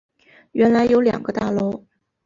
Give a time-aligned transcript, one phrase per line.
[0.53, 1.85] 原来有两个大楼